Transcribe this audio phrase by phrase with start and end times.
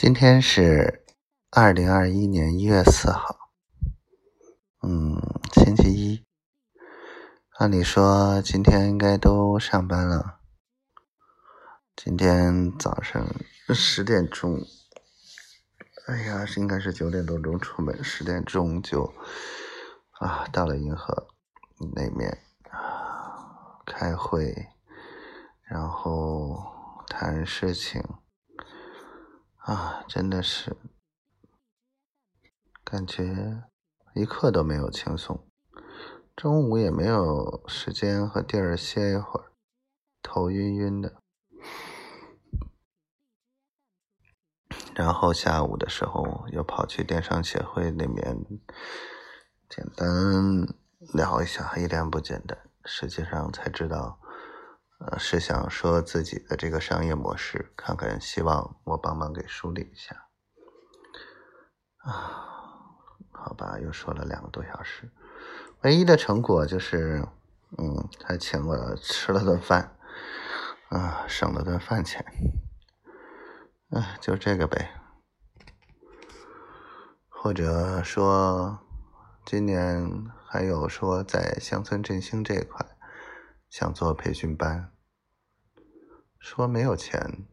[0.00, 1.04] 今天是
[1.50, 3.36] 二零二一年一月四号，
[4.80, 5.20] 嗯，
[5.54, 6.24] 星期一。
[7.56, 10.38] 按理说今天应该都上班了。
[11.96, 13.26] 今天早上
[13.74, 14.60] 十点钟，
[16.06, 19.12] 哎呀，应该是九点多钟出门，十点钟就
[20.20, 21.26] 啊到了银河
[21.96, 22.38] 那面
[22.70, 24.68] 啊开会，
[25.64, 26.56] 然后
[27.08, 28.00] 谈事情。
[29.68, 30.74] 啊，真的是
[32.82, 33.64] 感觉
[34.14, 35.46] 一刻都没有轻松，
[36.34, 39.52] 中午也没有时间和地儿歇一会儿，
[40.22, 41.20] 头晕晕的。
[44.94, 48.38] 然后下午的时候又跑去电商协会那边
[49.68, 50.66] 简单
[51.12, 52.58] 聊一下，一点不简单。
[52.86, 54.18] 实际上才知道。
[54.98, 60.26] 呃，是想说自己的这个商业模式，看看，希望我帮忙给梳理一下。
[61.98, 62.44] 啊，
[63.30, 65.10] 好吧，又说了两个多小时，
[65.82, 67.24] 唯一的成果就是，
[67.78, 69.96] 嗯，他请我吃了顿饭，
[70.88, 72.24] 啊，省了顿饭钱，
[73.90, 74.94] 哎，就这个呗。
[77.28, 78.80] 或者说，
[79.46, 82.84] 今年还有说在乡村振兴这一块。
[83.68, 84.92] 想做培训班，
[86.38, 87.46] 说没有钱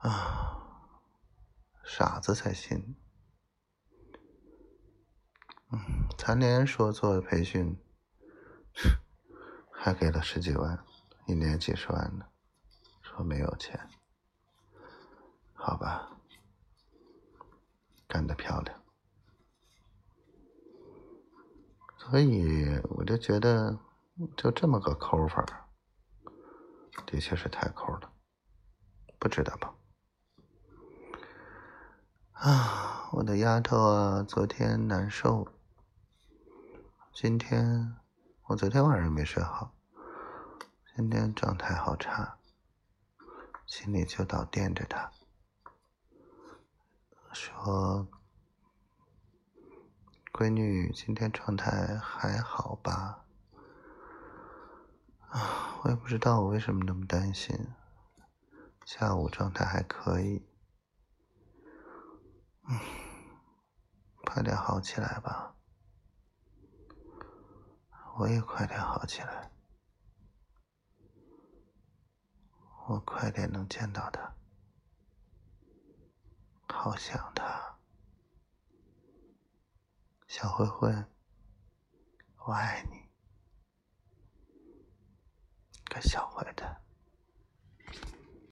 [0.00, 0.90] 啊，
[1.84, 2.96] 傻子才信。
[5.70, 7.78] 嗯，残联说做培训，
[9.70, 10.84] 还给了十几万，
[11.26, 12.26] 一年几十万呢，
[13.00, 13.88] 说没有钱，
[15.54, 16.18] 好吧，
[18.08, 18.82] 干得漂亮。
[21.96, 23.78] 所以我就觉得。
[24.36, 25.68] 就这么个抠法，
[27.06, 28.12] 的确是太抠了，
[29.18, 29.74] 不值得吧？
[32.32, 35.48] 啊，我的丫头啊，昨天难受，
[37.12, 37.96] 今天
[38.48, 39.74] 我昨天晚上没睡好，
[40.94, 42.38] 今天状态好差，
[43.66, 45.12] 心里就老惦着她，
[47.32, 48.06] 说
[50.32, 53.24] ：“闺女，今天状态还好吧？”
[55.82, 57.56] 我也不知道我为什么那么担心。
[58.84, 60.44] 下午状态还可以，
[62.68, 62.78] 嗯，
[64.24, 65.54] 快点好起来吧，
[68.18, 69.50] 我也快点好起来，
[72.88, 74.34] 我快点能见到他，
[76.68, 77.78] 好想他，
[80.26, 81.04] 小灰灰，
[82.46, 82.99] 我爱你。
[86.00, 86.89] 小坏蛋。